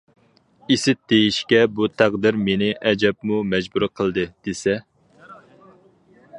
ئىسىت 0.75 0.97
دېيىشكە 1.11 1.59
بۇ 1.79 1.89
تەقدىر 2.01 2.39
مېنى 2.47 2.71
ئەجەبمۇ 2.91 3.45
مەجبۇر 3.53 3.87
قىلدى 4.01 4.27
دېسە. 4.49 4.79